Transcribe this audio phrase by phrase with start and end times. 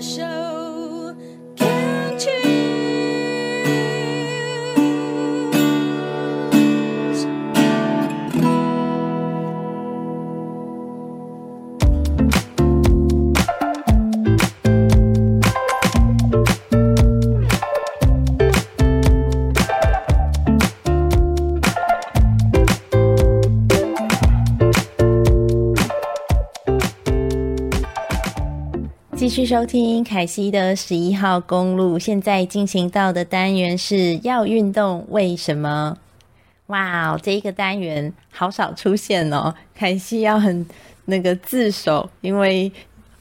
[0.00, 0.39] 的手
[29.30, 35.96] 继续收听凯西的十一号公路，现在进行到的单元是要运动，为什么？
[36.66, 40.66] 哇哦，这一个单元好少出现哦，凯西要很
[41.04, 42.72] 那个自首，因为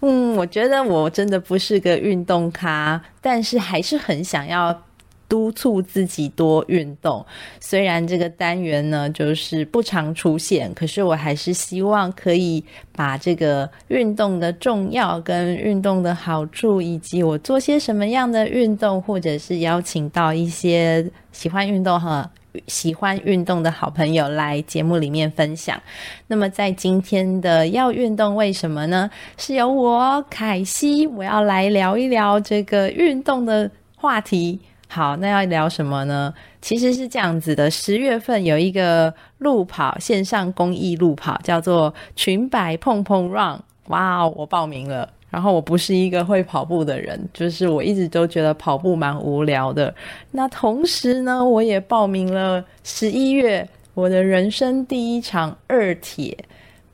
[0.00, 4.84] 嗯，我觉得我真的不是个运动咖，但是还是很想要。
[5.28, 7.24] 督促自己多运动，
[7.60, 22.28] 虽然这个单元呢就是不常出现，可是我还是希望可以把这个运动的重要、跟运动的好处，以及我做些什么样的运动，或者是邀请到一些喜欢运动和
[22.66, 25.80] 喜欢运动的好朋友来节目里面分享。
[26.26, 29.10] 那么在今天的要运动为什么呢？
[29.36, 34.58] 是由我凯西，我要来聊一聊这个运动的话题。
[34.90, 36.32] 好，那要聊什么呢？
[36.62, 43.60] 其实是这样子的，十月份有一个路跑线上公益路跑，叫做裙摆碰碰 Run。
[43.88, 45.08] 哇，我报名了。
[45.30, 49.94] 然后我不是一个会跑步的人，就是我一直都觉得跑步蛮无聊的。
[50.30, 56.34] 那同时呢，我也报名了十一月我的人生第一场二铁。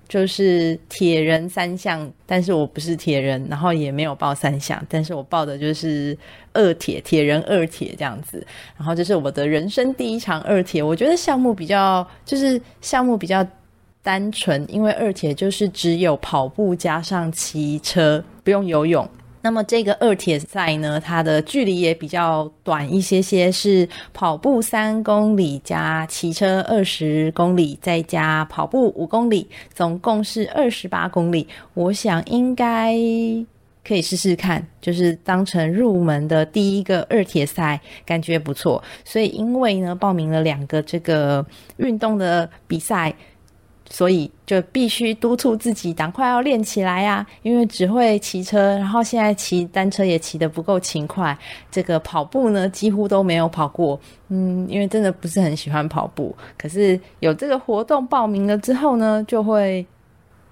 [0.08, 6.16] 就是铁人三项，但是我不是铁人，然后也没有报三项，但是我报的就是
[6.52, 8.46] 二铁，铁人二铁这样子。
[8.76, 13.46] 然后这是我的人生第一场二铁，我觉得项目比较就是项目比较
[14.02, 19.08] 单纯，因为二铁就是只有跑步加上骑车，不用游泳。
[19.44, 31.46] 那么这个二铁赛呢，它的距离也比较短一些些，是跑步三公里加骑车二十公里，再加跑步五公里，总共是二十八公里。
[31.74, 32.94] 我想应该
[33.86, 38.82] 可以试试看，就是当成入门的第一个二铁赛，感觉不错。
[39.04, 41.44] 所以因为呢，报名了两个这个
[41.76, 43.14] 运动的比赛。
[43.94, 51.38] 所以就必须督促自己赶快要练起来呀，因为只会骑车，然后现在骑单车也骑得不够勤快，
[51.70, 53.96] 这个跑步呢几乎都没有跑过。
[54.30, 59.86] 嗯，因为真的不是很喜欢跑步，可是有这个活动报名了之后呢，就会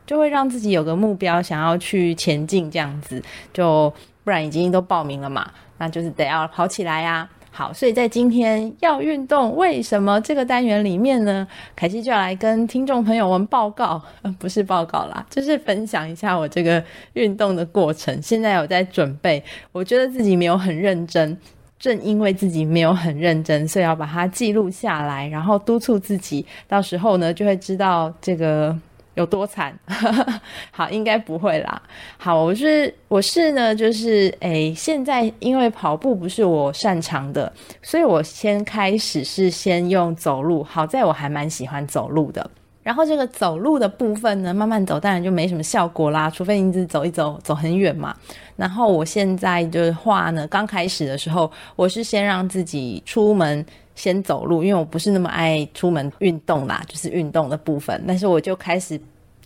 [0.06, 3.20] 就会让自己有个目标，想要去前进这样子，
[3.52, 3.92] 就
[4.22, 7.28] 不然已经都报名了嘛，那就是得要跑起来呀。
[7.54, 11.46] 好，所以在今天要运动，为什么这个单元里面呢？
[11.76, 16.82] 凯西就要来跟听众朋友们报告，呃，不是报告啦，就是分享一下我这个
[17.12, 18.22] 运动的过程。
[18.22, 21.36] 现在有在准备，我觉得自己没有很认真，
[21.78, 28.74] 正因为自己没有很认真，所以要把它记录下来，然后督促自己，到时候呢就会知道这个。
[29.14, 29.78] 有多惨？
[30.70, 31.82] 好，应该不会啦。
[32.16, 37.52] 好，我是我是呢，就是诶、现在因为跑步不是我擅长的，
[37.82, 40.64] 所以我先开始是先用走路。
[40.64, 42.50] 好在我还蛮喜欢走路的。
[42.82, 48.16] 然后这个走路的部分呢，慢慢走当然就没什么效果啦，除非你一直走一走，走很远嘛。
[48.56, 53.64] 然后我现在的话呢，刚开始的时候，我是先让自己出门。
[53.94, 58.02] 先走路，因为我不是那么爱出门运动啦，就是运动的部分。
[58.06, 58.98] 但是我就开始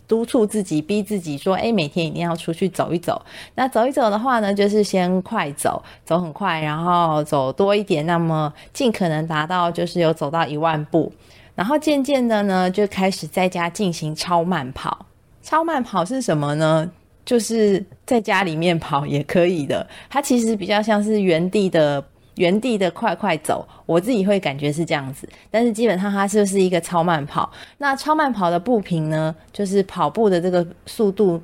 [0.07, 3.21] 督促自己，逼自己说：“诶，每天一定要出去走一走。”
[3.55, 11.11] 那走一走的话呢，就是先快走，走很快，然后走多一点，那么尽可能达到就是有走到一万步。
[11.53, 15.05] 然后渐渐的呢，就开始在家进行超慢跑。
[15.41, 16.89] 超慢跑是什么呢？
[17.25, 19.85] 就是在家里面跑也可以的。
[20.09, 22.01] 它其实比较像是原地的。
[22.37, 27.51] 原地的快快走，我自己会感觉是这样子，但是基本上它就是一个超慢跑。
[27.77, 31.41] 那超慢跑的步频呢，就是跑步的这个速度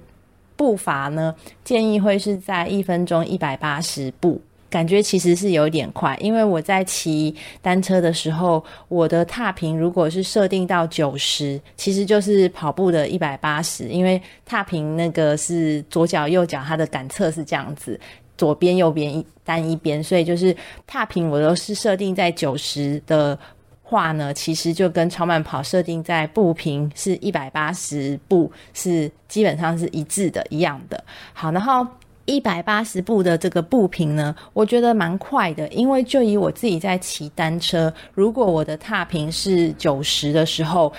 [0.56, 6.16] 步伐呢，建议会是在一分钟一百八十步，感觉其实是有点快。
[6.22, 18.00] 因为我在骑单车的时候，我的踏频如果是设定到九十，其实就是跑步的一百八十，因为踏频那个是左脚右脚它的感测是这样子。
[18.38, 20.56] 左边、右边一单一边，所以就是
[20.88, 23.38] 踏频我都是设定在九十的
[23.82, 31.04] 话呢，其实就跟超慢跑设定在步频是一百八十步是基本上是一致的，一样的。
[31.34, 31.86] 好，然后
[32.26, 40.92] 一百八十步的这个步频呢，我觉得蛮快的，因为就以我自己在骑单车，如果我的踏频是九十的时候，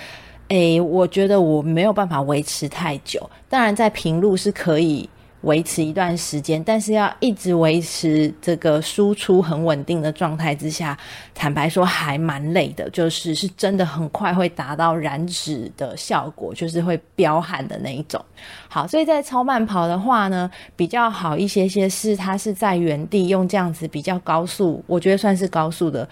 [0.49, 3.29] 诶，我觉得我没有办法维持太久。
[3.49, 5.09] 当然，在平路是可以。
[5.45, 10.97] 维持一段时间，但是要一直维持这个输出很稳定的状态之下，
[11.33, 18.23] 坦白说还蛮累的，就是是真的很快会达到燃脂的效果，就是会飙汗的那一种。
[18.67, 26.07] 好，所以在超慢跑的话呢，比较好一些些是它是在原地用这样子比较高速，我觉得算是高速的。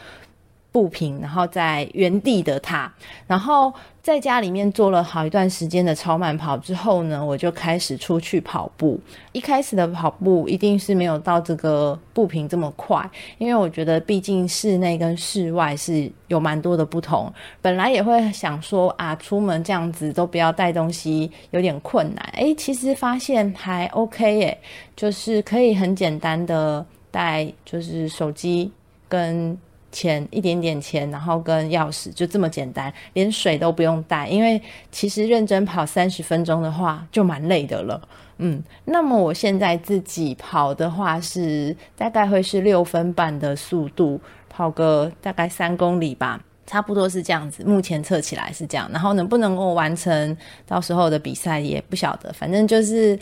[0.74, 2.92] 步频，然后在原地的踏，
[3.28, 3.72] 然后
[4.02, 9.00] 在家里面做了好一段时间的超慢跑之后呢，我就开始出去跑步。
[9.34, 17.32] 一开始的跑步一定是没有到这个步频这么快，因为我觉得毕竟室内跟室外是有蛮多的不同。
[17.62, 22.26] 本来也会想说啊，出门这样子都不要带东西，有点困难。
[22.34, 24.58] 诶，其实发现还 OK 耶，
[24.96, 28.72] 就是可以很简单的带，就是手机
[29.08, 29.56] 跟。
[29.94, 34.28] 钱一点点钱，然后跟钥匙就这么简单，连水都不用带。
[34.28, 34.62] 因为
[34.92, 38.02] 其实认真跑三十分钟的话，就蛮累的了。
[38.40, 44.20] 嗯，那么我现在自己跑的话是大概会是六分半的速度，
[44.50, 47.64] 跑个大概三公里吧，差不多是这样子。
[47.64, 50.36] 目前测起来是这样，然后能不能够完成
[50.66, 53.18] 到时候的比赛也不晓得，反正就是。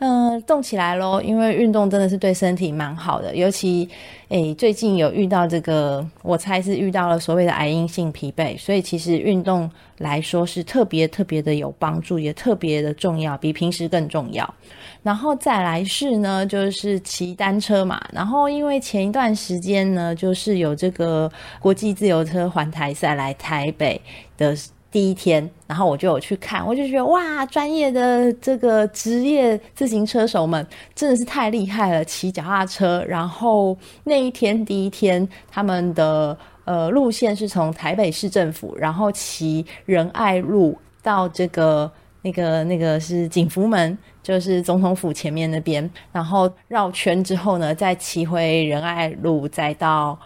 [0.00, 3.34] 嗯、动起来咯，因为运动真的是对身体蛮好的。
[3.34, 3.88] 尤其，
[4.28, 14.54] 诶、最近有遇到这个，我猜是遇到了所谓的癌因性疲惫，所以其实运动来说是特别特别的有帮助，也特别的重要，比平时更重要。
[15.02, 18.02] 然后再来是呢，就是骑单车嘛。
[18.12, 21.30] 然后因为前一段时间呢，就是有这个
[21.60, 23.98] 国际自由车环台赛来台北
[24.36, 24.54] 的。
[24.94, 30.64] 第一天，然后我就有去看，我就觉得哇，专业的这个职业自行车手们
[30.94, 33.04] 真的是太厉害了，骑脚踏车。
[33.08, 41.90] 然后那一天第一天，他们的呃路线是从台北市政府，然后骑仁爱路到这个
[42.22, 50.16] 那个那个是景福门，就是总统府前面那边，然后绕圈之后呢，再骑回仁爱路，再到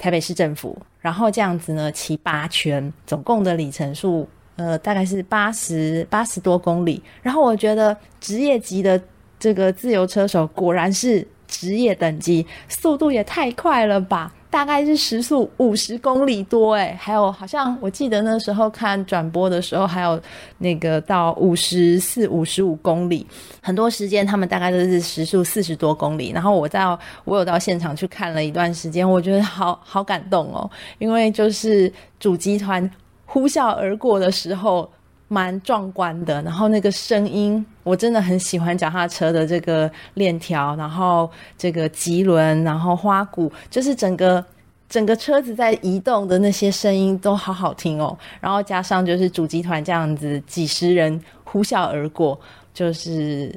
[0.00, 0.76] 台北市政府。
[0.98, 4.26] 然后这样子呢，骑八圈，总共的里程数，
[4.56, 7.02] 呃，大概是八十八十多公里。
[7.22, 9.00] 然后我觉得职业级的
[9.38, 14.32] 这个自由车手果然是职业等级，速度也太快了吧！
[14.50, 20.20] 大概是时速五十公里多，诶，还有好像我记得那时候看转播的时候，还有
[20.58, 23.24] 那个到五十四、五十五公里，
[23.62, 26.32] 很多时间他们大概都是时速四十多公里。
[26.32, 30.68] 然后我到我有到现场去看了一段时间，我觉得好好感动哦，
[30.98, 32.90] 因为就是主集团
[33.24, 34.90] 呼啸而过的时候。
[35.32, 44.44] 蛮壮观的，然后那个声音，我真的很喜欢脚踏车的这个链条，然后这个棘轮，然后花鼓，就是整个
[44.88, 48.18] 整个车子在移动的那些声音都好好听哦。
[48.40, 52.36] 然后加上就是主集团这样子几十人呼啸而过，
[52.74, 53.56] 就是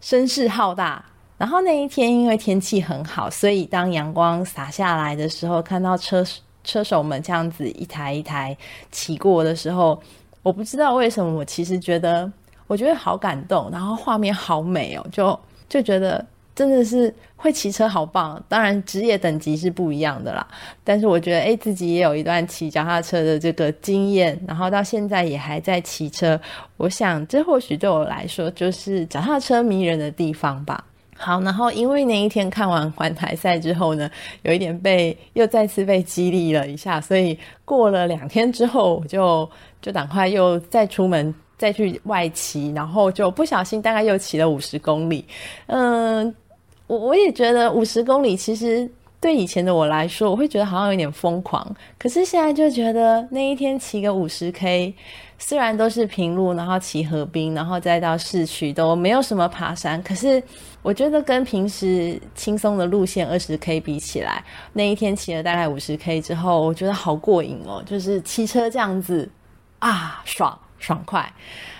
[0.00, 1.04] 声势浩大。
[1.36, 6.24] 然后那一天因为天气很好，所以当阳光洒下来的时候，看到车
[6.64, 8.56] 车手们这样子一台一台
[8.90, 10.02] 骑过的时候。
[10.42, 12.30] 我不知道为什么，我其实觉得，
[12.66, 16.24] 我觉得好感动，然后画面好美哦，就就觉得
[16.54, 18.42] 真的是会骑车好棒。
[18.48, 20.46] 当然，职业等级是不一样的啦，
[20.82, 26.38] 但是我觉得，诶，自己也有一段骑脚踏车的这个经验，然后到现在也还在骑车。
[26.76, 30.84] 我想，这或许对我来说就是脚踏车迷人的地方吧。
[31.24, 34.10] 好，然后因为那一天看完环台赛之后呢，
[34.42, 39.48] 有一点被又再次被激励了一下，所以过了两天之后，我就
[39.80, 45.24] 就赶快又再出门再去外骑，然后就不小心大概又骑了五十公里。
[45.66, 46.34] 嗯，
[46.88, 48.90] 我我也觉得五十公里其实
[49.22, 51.64] 对以前的我来说，我会觉得好像有点疯狂，
[51.96, 54.94] 可是现在就觉得那一天骑个五十 K。
[55.38, 60.40] 虽然都是平路，然后骑河滨，然后再到市区都没有什么爬山，可是
[60.82, 69.28] 我觉得跟平时轻松的路线二十 K 比起来，那一天骑了大概五十 K 之后，我觉得好过瘾哦，就是骑车这样子
[69.80, 71.32] 啊，爽爽快。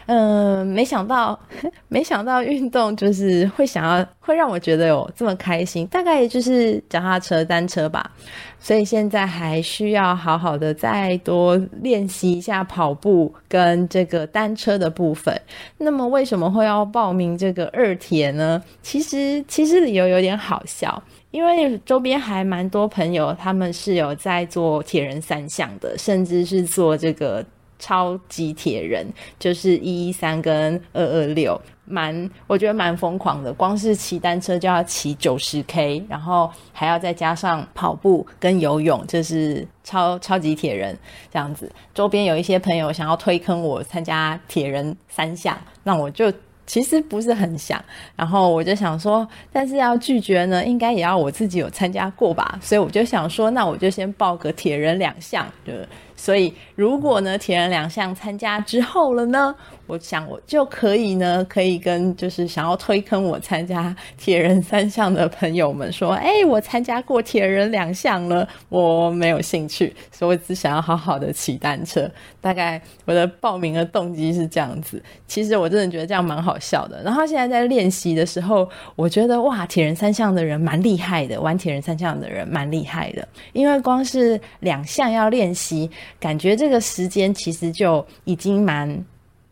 [0.07, 1.39] 嗯，没想到，
[1.89, 5.87] 没想到运动就是会想要，会让我觉得有这么开心。
[5.87, 8.11] 大概就是脚踏车、单车吧。
[8.59, 15.41] 所以现在还需要好好的再多练习一下跑步跟这个单车的部分。
[15.79, 18.63] 那么为什么会要报名这个二铁呢？
[18.83, 27.45] 其实，其实理由有点好笑，因为周边还蛮多朋友，他们是有在做铁人三项的，甚至是做这个。
[27.83, 29.05] 超级铁人
[29.41, 33.53] 就是一一三跟二二六，蛮我觉得蛮疯狂的。
[33.53, 40.97] 光是骑单车就要骑九十 K，然后还要再加上跑步跟游泳，就是超超级铁人
[41.33, 41.69] 这样子。
[41.93, 46.33] 周边有一些朋友想要推坑我参加铁人三项，那我就。
[46.65, 47.85] 其实不是很想。
[48.15, 52.57] 然后我就想说，但是要拒绝呢，应该也要我自己有参加过吧。
[52.63, 55.73] 所以我就想说，那我就先报个铁人两项，就
[56.23, 59.53] 所以如果呢，铁人两项参加之后了呢，
[59.89, 72.09] 我想我就可以呢，可以跟就是想要推坑我参加铁人三项的朋友们说，哎，我参加过铁人两项了，我没有兴趣，所以我只想要好好的骑单车。
[72.41, 75.03] 大概我的报名的动机是这样子。
[75.27, 77.03] 其实我真的觉得这样蛮好笑的。
[77.03, 85.91] 然后现在在练习的时候，我觉得哇，铁人三项的人蛮厉害的，玩铁人三项的人蛮厉害的，因为光是两项要练习。
[86.21, 89.05] 感觉这个时间其实就已经蛮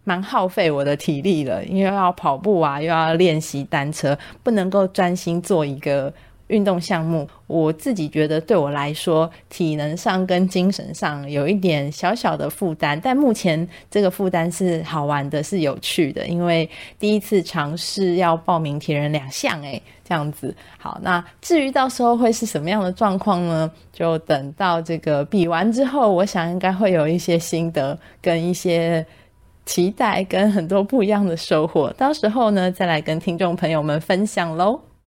[0.04, 6.12] 蛮耗费我的体力了，因为要跑步啊，又要练习单车，不能够专心做一个
[6.50, 7.26] 运动项目。
[7.47, 13.00] 我自己觉得对我来说，体能上跟精神上有一点小小的负担。
[13.02, 19.83] 但目前这个负担是好玩的，是有趣的，因为第一次尝试要报名铁人两项，诶。
[20.02, 23.71] 这样子，好，那至于到时候会是什么样的状况呢？
[23.92, 29.07] 就等到这个比完之后，我想应该会有一些心得，跟一些
[29.64, 31.92] 期待，跟很多不一样的收获。
[31.92, 34.89] 到时候呢，再来跟听众朋友们分享喽。